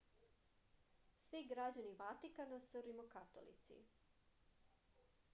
svi 1.25 1.41
građani 1.51 1.91
vatikana 1.99 2.59
su 2.67 2.81
rimokatolici 2.85 3.77